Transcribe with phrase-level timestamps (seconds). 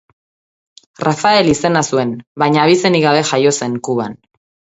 [1.03, 2.15] Rafael izena zuen
[2.45, 4.19] baina abizenik gabe jaio zen Kuban.